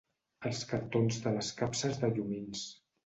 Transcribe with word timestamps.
Els 0.49 0.61
cartons 0.71 1.19
de 1.27 1.33
les 1.35 1.51
capses 1.63 2.01
de 2.05 2.11
llumins. 2.17 2.65